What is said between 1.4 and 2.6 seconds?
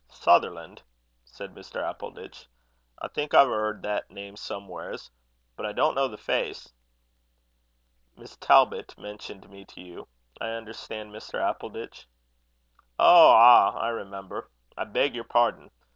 Mr. Appleditch;